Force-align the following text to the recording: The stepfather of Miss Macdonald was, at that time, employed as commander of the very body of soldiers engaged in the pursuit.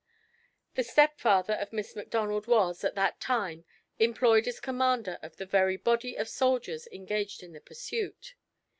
The 0.73 0.83
stepfather 0.83 1.53
of 1.53 1.71
Miss 1.71 1.95
Macdonald 1.95 2.47
was, 2.47 2.83
at 2.83 2.95
that 2.95 3.19
time, 3.19 3.65
employed 3.99 4.47
as 4.47 4.59
commander 4.59 5.19
of 5.21 5.35
the 5.37 5.45
very 5.45 5.77
body 5.77 6.15
of 6.15 6.27
soldiers 6.27 6.87
engaged 6.87 7.43
in 7.43 7.53
the 7.53 7.61
pursuit. 7.61 8.33